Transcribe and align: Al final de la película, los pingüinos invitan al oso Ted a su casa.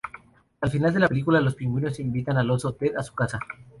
Al 0.61 0.71
final 0.71 0.95
de 0.95 0.99
la 0.99 1.07
película, 1.07 1.39
los 1.41 1.53
pingüinos 1.53 1.99
invitan 1.99 2.35
al 2.37 2.49
oso 2.49 2.73
Ted 2.73 2.95
a 2.95 3.03
su 3.03 3.13
casa. 3.13 3.37